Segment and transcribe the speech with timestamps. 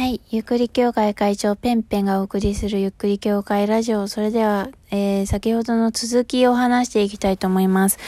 [0.00, 0.22] はい。
[0.30, 4.08] ゆっくり協会会長ペンペンがお送りするゆっくり協会ラジオ。
[4.08, 7.98] それでは、えー、先ほどの続きを話していきたいと思います。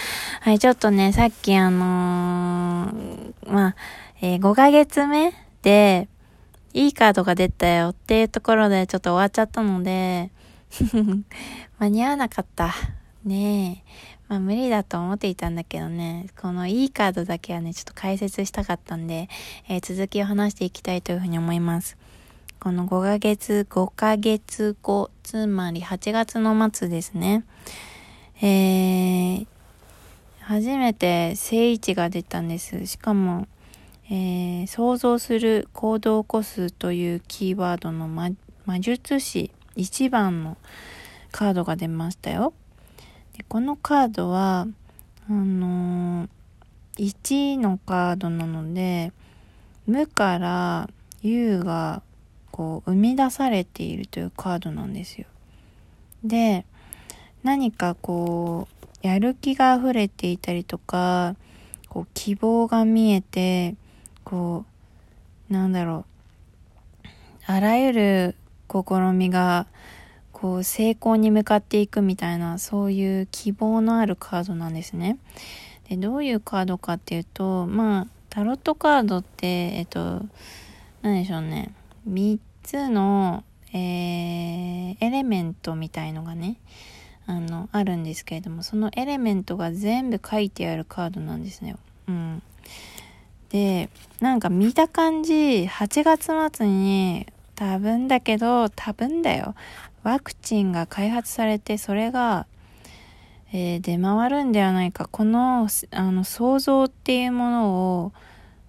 [0.40, 0.58] はい。
[0.58, 3.76] ちょっとね、さっきあのー、まあ、
[4.22, 6.08] えー、5ヶ月目で、
[6.72, 10.30] いいカードが出たよっていうところでちょっと終わっちゃったので
[11.78, 12.72] 間に合わなかった。
[13.24, 14.22] ねえ。
[14.28, 19.28] まあ無理だと思っていたんだけどね、このいいカードだけはね、ちょっと解説したかったんで、
[19.68, 21.96] えー、続きを話していきたいというふうに思います。
[22.58, 27.44] この5ヶ月、5ヶ月後、つまり8月の末ですね。
[28.40, 29.46] えー、
[30.40, 32.86] 初めて聖一が出たんです。
[32.86, 33.46] しかも、
[34.10, 38.30] えー、想像する行動を起こすというキーワードの魔
[38.80, 40.56] 術師1番の
[41.30, 42.52] カードが出ましたよ。
[43.36, 44.66] でこのカードは
[45.28, 46.28] あのー、
[46.98, 49.12] 1のカードなので
[49.86, 50.90] 無から
[51.22, 52.02] 有が
[52.50, 55.26] こう生み出されているというカードなんですよ。
[56.22, 56.64] で
[57.42, 58.68] 何かこ
[59.02, 61.34] うやる気が溢れていたりとか
[61.88, 63.74] こう希望が見えて
[64.24, 64.64] こ
[65.50, 66.04] うなんだろ
[67.04, 67.08] う
[67.46, 68.36] あらゆる
[68.70, 69.66] 試みが
[70.42, 75.16] こう成功に向かっていくみたいなそういう希望のあるカードなんですね。
[75.88, 80.20] でどういうカードかっていうとまあタロットカードってえっと
[81.02, 81.70] 何でしょうね
[82.10, 86.56] 3つの、えー、エレメントみたいのがね
[87.26, 91.76] あのあるんですけれどもそのエレメントが全部書いてあるカードなんですね。
[92.08, 92.42] うん、
[93.50, 99.54] でなんか見た感じ8月末に多分だけど多分だよ
[100.02, 102.46] ワクチンが開発されてそれが、
[103.52, 105.08] えー、出回るんではないか。
[105.10, 108.12] このあの想像っていうものを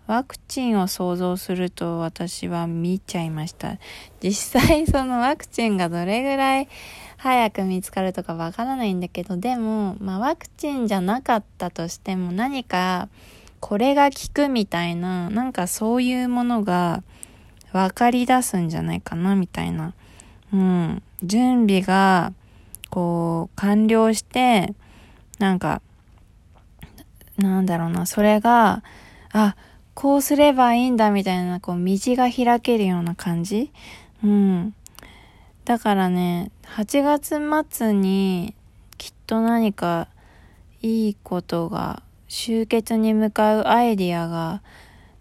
[0.06, 3.78] ワクチンを想像すると私は見ちゃいました。
[4.22, 6.68] 実際そのワクチンがどれぐらい
[7.18, 13.08] 早く見つかるとかわからないんだけどでも、まあ、ワクチンじゃなかったとしても何か
[13.62, 17.02] これが効くみたいななんかそういうものが
[17.72, 19.94] 分かり出すんじゃないかなみたいな。
[20.54, 22.32] うん、準備が、
[22.90, 24.76] こう、完了して、
[25.40, 25.82] なんか、
[27.38, 28.84] なんだろうな、それが、
[29.32, 29.56] あ、
[29.96, 33.72] こうすればいいんだみたいな、こう、道が開けるような感じ？
[34.24, 34.76] うん。
[35.66, 38.54] だからね、8月末に、
[38.98, 40.08] きっと何か、
[40.82, 44.62] いいことが、集結に向かうアイディアが、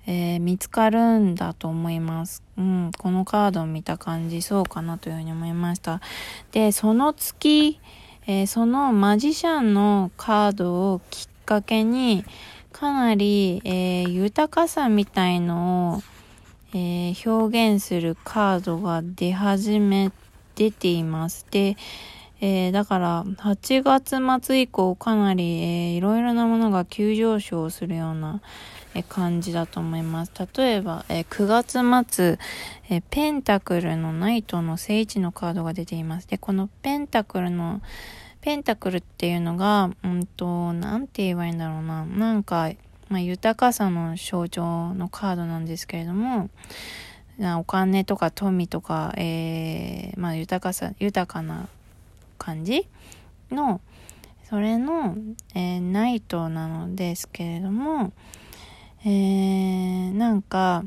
[0.06, 2.42] えー、見つかるんだと思います。
[2.58, 6.00] うん、このカードを見た感じ、そうかなというふうに思いました。
[6.50, 7.78] で、その月、
[8.26, 12.24] えー、そのマジシャンのカードをきっかけに、
[12.72, 16.02] かなり、えー、豊かさみたいのを、
[16.74, 20.10] え、表現するカードが出始め、
[20.54, 21.46] 出ています。
[21.50, 21.76] で、
[22.40, 28.40] えー、だから、8月末以降、かなり、えー、いろいろなものが急上昇するような、
[28.94, 30.32] え感じだと思います。
[30.54, 32.38] 例えば、え9月末、
[32.90, 36.28] えペンタクルのナイトの聖地のカードが出ています。
[36.28, 37.80] で、このペンタクルの、
[38.40, 42.04] ペンタクルっていうのが、うんと、なんて言えばいいんだろうな。
[42.04, 42.70] なんか、
[43.08, 46.50] まあ、豊かさの象徴のカードなんですけれども、
[47.58, 51.68] お金とか富とか、えー、まあ、豊かさ、豊かな
[52.38, 52.88] 感じ？
[53.50, 53.80] の、
[54.44, 55.16] それの、
[55.54, 58.12] えー、ナイトなのですけれども、
[59.04, 60.84] えー、なんか、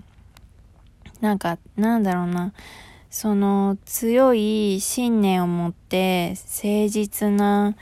[1.21, 2.53] なんか、なんだろうな、
[3.09, 7.75] その強い信念を持って誠実な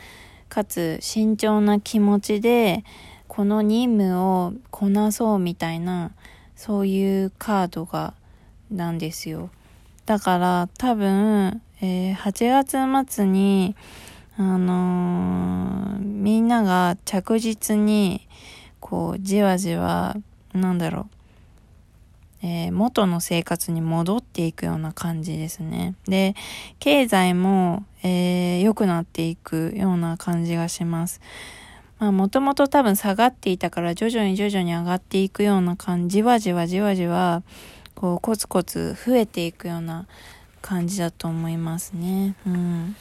[0.49, 2.83] かつ慎重な気持ちで
[3.27, 6.11] この任務をこなそうみたいな
[6.55, 8.13] そういうカードが
[8.69, 9.49] なんですよ。
[10.05, 13.75] だから多分えー、8月末に、
[14.37, 18.25] あのー、みんなが着実に、
[18.93, 20.15] こう、じわじわ、
[20.53, 21.07] なんだろ
[22.43, 25.95] う、えー、元の生活に戻っていくような感じですね。
[26.07, 26.35] で、
[26.77, 31.21] 経済も、えー、良くなっていくような感じがします。
[31.97, 37.41] まあ、もともと多分下がっていたから徐々に徐々に上がっていくような感じ、じわじわじわじわ、
[37.95, 40.05] こう、コツコツ増えていくような
[40.61, 42.35] 感じだと思いますね。
[42.45, 42.95] うん。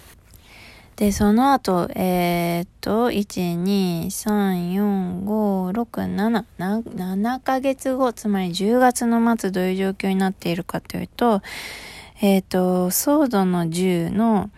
[0.96, 11.40] で、その後、えー、っと、1、2、3、4、5、6、7、7ヶ月後、つまり10月の末どういう状況になっているかというと、
[12.20, 14.50] えー、っと、ソードの10の、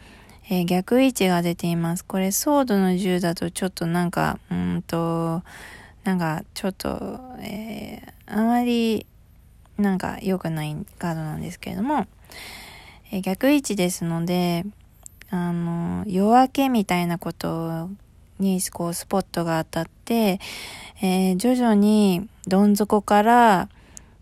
[0.51, 2.05] えー、逆位置が出ています。
[2.05, 5.43] これ、ソードの10だとちょっとなんか、うんと、
[6.03, 9.07] なんか、ちょっと、えー、あまり
[9.79, 12.07] なんか良くないカードなんですけれども、
[13.13, 14.67] えー、逆位置ですので、
[15.31, 17.89] あの、夜明けみたいなこと
[18.39, 20.41] にこうスポットが当たって、
[21.03, 23.69] えー、徐々にどん底から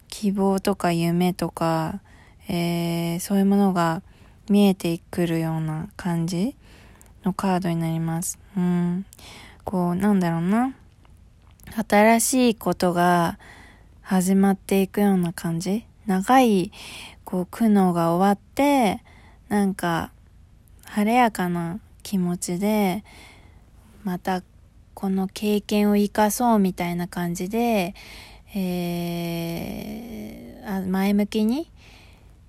[0.09, 2.01] 希望とか夢とか、
[2.49, 4.03] えー、そういうものが
[4.49, 6.57] 見えてくるような感じ
[7.25, 8.39] のカードになります。
[8.57, 9.07] うん。
[9.65, 10.75] こう、なんだろうな。
[11.89, 13.39] 新しいことが
[14.03, 16.73] 始まっていくような感じ長い、
[17.25, 19.03] こう、苦悩が終わって、
[19.49, 20.11] なんか、
[20.95, 23.03] 晴れやかな気持ちで、
[24.05, 24.43] また、
[24.93, 27.95] この経験を生かそうみたいな感じで、
[28.55, 31.71] えー、前向きに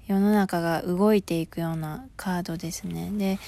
[0.08, 3.12] 世の中が動いていくようなカードですね。
[3.14, 3.40] で、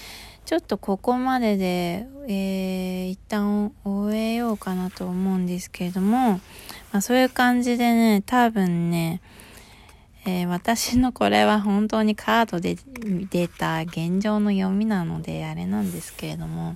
[0.45, 6.39] ちょっとここまでで、えー、一旦終えようかなと思うんですけれども、
[6.94, 9.19] まあ、そういう感じでね、多分ね、
[10.25, 12.77] えー、私のこれは本当にカードで
[13.30, 16.75] 出た現状の読みなのであれなんですけれども、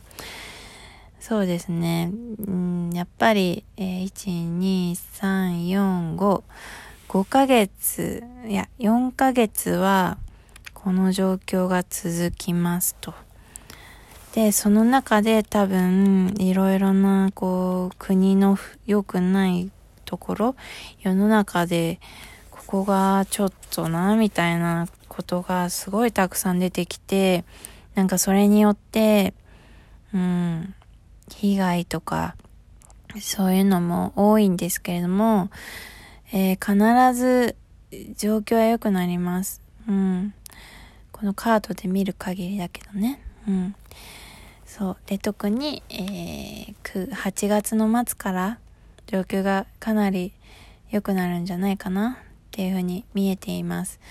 [1.20, 2.12] そうですね、
[2.48, 6.44] うん、やっぱり、えー、1、2、3、4、5、
[7.10, 10.18] 5ヶ月、いや、4ヶ月は
[10.74, 13.14] この状況が続きますと。
[14.34, 19.72] で、その中で多分、いろいろな、こう、国の良くない
[20.06, 20.56] ところ、
[21.02, 22.00] 世の中で、
[22.70, 27.44] ここがちょっとな、みたいなことがすごいたくさん出てきて、
[27.96, 29.34] なんかそれによって、
[30.14, 30.76] うん、
[31.32, 32.36] 被害とか、
[33.20, 35.50] そういうのも多いんですけれども、
[36.32, 37.56] えー、必ず
[38.16, 39.64] 状況は良くなります。
[39.88, 40.36] うん。
[41.12, 43.20] このカードで見る限りだけどね。
[43.48, 43.76] うん。
[44.68, 44.98] そう。
[45.08, 48.60] で、特に、えー、8月の末から
[49.08, 50.34] 状況がかなり
[50.92, 52.20] 良くなるんじゃないかな
[52.60, 54.02] っていうふうに見えています。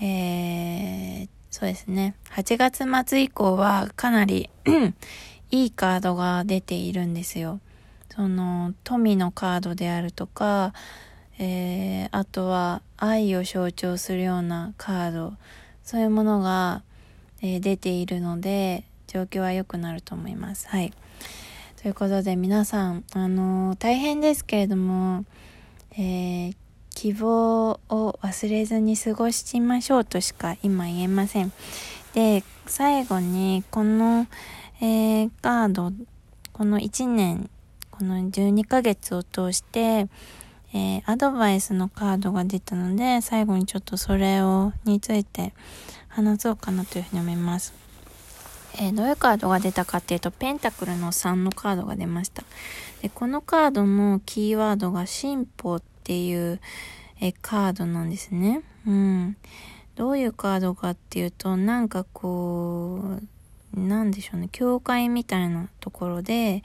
[0.00, 2.14] えー、そうですね。
[2.30, 4.48] 8月末以降はかなり
[5.52, 7.60] いいカードが出ているんですよ。
[8.08, 10.72] その、富のカードであるとか、
[11.38, 15.34] えー、あとは愛を象徴するようなカード、
[15.84, 16.82] そういうものが、
[17.42, 20.66] えー、出ているので、状況は良くなると思います。
[20.68, 20.94] はい。
[21.82, 25.26] ということで皆さん、あのー、大変ですけれども、
[25.92, 26.56] えー、
[27.00, 31.52] 希望を忘れずに過ごしましょうとしか今言えません。
[32.12, 34.26] で、最後にこの、
[34.80, 35.92] えー、カード、
[36.52, 37.48] この1年、
[37.92, 40.08] この12ヶ月を通して、
[40.74, 45.54] えー、アドバイスのカードが出たので、最後にちょっとそれを、について
[46.08, 47.74] 話そうかなというふうに思います。
[48.80, 52.42] えー、どういうカードが出たかっていうと、ペンタクルの3のカードが出ました。
[53.02, 56.58] で、このカードのキーワードが進歩っていう、
[57.20, 58.62] え、カードなんですね。
[58.86, 59.36] うん。
[59.94, 63.18] どういうカードかっていうと、なんかこ
[63.76, 66.62] う、なんでしょうね、教会みたいなところで、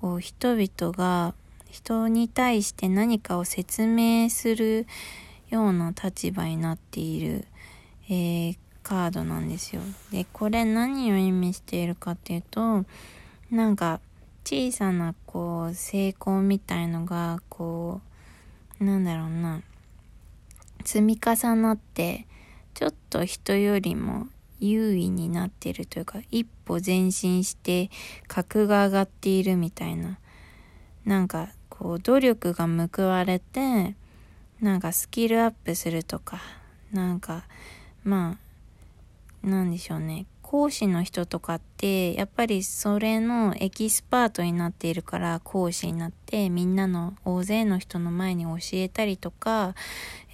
[0.00, 1.34] こう、人々が
[1.70, 4.88] 人に対して何かを説明する
[5.48, 7.46] ような立場になっている、
[8.08, 9.82] えー、カードなんですよ。
[10.10, 12.84] で、これ何を意味しているかっていうと、
[13.48, 14.00] なんか
[14.44, 18.11] 小さなこう成功みたいのがこう、
[18.82, 19.62] なんだろうな、
[20.84, 22.26] 積み重なって、
[22.74, 24.26] ちょっと人よりも
[24.58, 27.90] 優位になってるというか、一歩前進して
[28.26, 30.18] 格が上がっているみたいな、
[31.04, 33.94] なんかこう努力が報われて、
[34.60, 36.40] なんかスキルアップするとか、
[36.92, 37.44] なんか、
[38.02, 38.38] ま
[39.44, 40.26] あ、なんでしょうね。
[40.52, 49.74] 講師の人とかって、やっぱりそれのエキスパートになっているから講師になって、みんなの大勢の人の前に教えたりとか、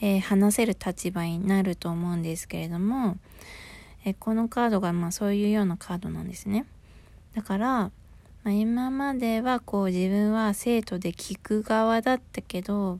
[0.00, 3.16] えー、話せる立場になると思うんですけれども、
[4.04, 6.66] えー、このカードがまあそういうようなカードなんですね。
[7.36, 7.92] だから、ま
[8.46, 12.98] あ、今まではこう自分は生徒で聞く側だったけど、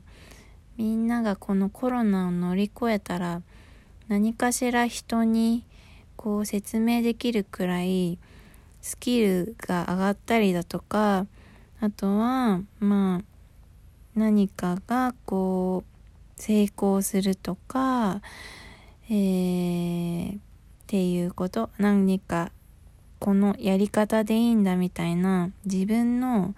[0.77, 3.41] みんながこのコロナを乗り越えたら
[4.07, 5.65] 何かしら人に
[6.21, 8.19] こう説明できるくらい
[8.81, 11.27] スキルが上がったりだとか
[11.79, 13.23] あとはまあ
[14.15, 18.21] 何かがこう成功するとか、
[19.09, 20.39] えー、っ
[20.87, 22.51] ていうこと何か
[23.19, 26.53] このやり方でいいんだみたいな自分の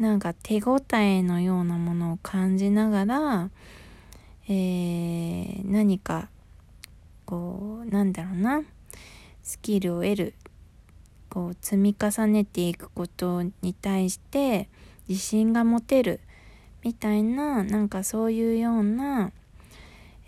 [0.00, 3.50] なんか手応えのようなものを感じながら、
[4.48, 6.28] えー、何か
[7.24, 8.64] こうなんだろうな
[9.42, 10.34] スキルを得る
[11.28, 14.68] こう積み重ねていくことに対して
[15.08, 16.20] 自信が持てる
[16.82, 19.32] みたいななんかそういうような、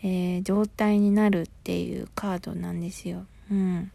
[0.02, 3.26] えー、状態になるっていうカードなんですよ。
[3.50, 3.90] うん。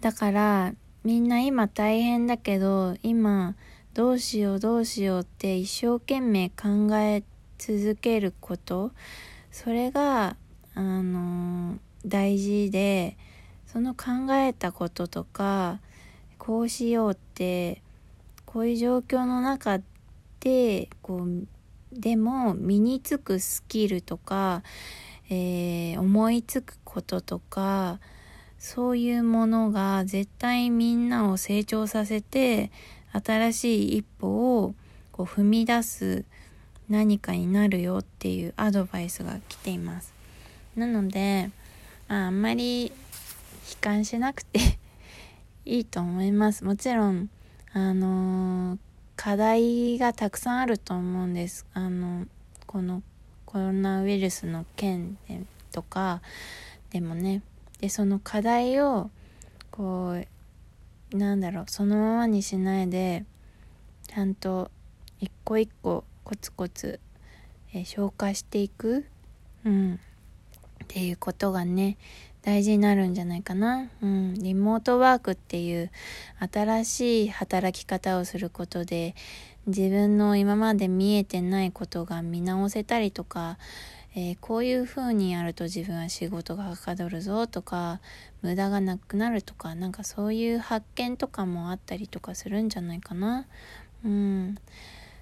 [0.00, 0.74] だから、
[1.04, 3.56] みんな今大変だけど、今、
[3.94, 7.22] どうしようどうしようって一生懸命考え
[7.58, 8.92] 続けること、
[9.50, 10.36] それが、
[10.74, 13.16] あのー、大事で、
[13.72, 15.80] その考えたこととか、
[16.38, 17.82] こうしようって、
[18.46, 19.80] こういう状況の中
[20.40, 21.46] で、こう、
[21.92, 24.62] でも身につくスキルとか、
[25.30, 27.98] えー、思いつくこととか
[28.58, 32.70] そういうものが絶対みんなを成長させて
[33.12, 34.74] 新しい一歩を
[35.12, 36.24] こう踏み出す
[36.88, 40.14] 何かになるよっていうアドバイスが来ています。
[40.76, 41.50] なので
[42.08, 42.92] ああんまり
[43.68, 44.78] 悲観しなくて
[45.64, 46.64] いいと思います。
[46.64, 47.28] もちろん
[47.72, 48.78] あのー、
[49.16, 51.66] 課題がたくさんあると思うんです。
[51.74, 52.26] あの
[52.66, 53.02] この
[53.44, 55.18] コロナウイルスの件
[55.72, 56.22] とか
[56.90, 57.42] でもね
[57.80, 59.10] でその課題を
[59.70, 60.22] こ
[61.12, 63.24] うなんだろうそのままにしないで
[64.06, 64.70] ちゃんと
[65.20, 67.00] 一個一個コツコツ、
[67.72, 69.06] えー、消化していく、
[69.64, 71.96] うん、っていうことがね
[72.42, 73.88] 大事になるんじゃないかな。
[74.02, 74.34] うん。
[74.34, 75.90] リモートワークっていう
[76.52, 79.14] 新しい働き方をすることで
[79.66, 83.58] 自分の今まで見えてないことが見直せたりとか、
[84.14, 88.00] えー、こういう風にやると自分は仕事がはかどるぞとか
[88.40, 93.46] 無駄がなくなるとかなんかそういう発見とかもあったりとかするんじゃないかな。
[94.04, 94.56] うん。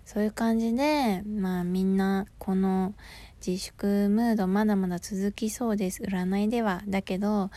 [0.05, 2.95] そういう感じで、まあみんなこの
[3.47, 6.03] 自粛ムードまだまだ続きそうです。
[6.03, 6.83] 占いでは。
[6.89, 7.51] だけど、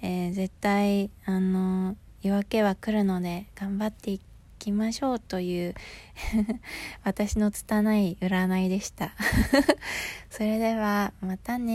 [0.00, 4.20] えー、絶対、あの、夜明けは来るので頑張ってい
[4.58, 5.74] きましょうという
[7.04, 9.12] 私の拙い占いでした。
[10.30, 11.74] それでは、またね。